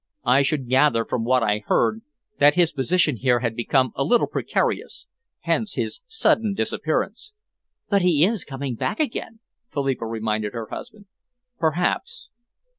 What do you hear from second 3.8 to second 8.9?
a little precarious. Hence his sudden disappearance." "But he is coming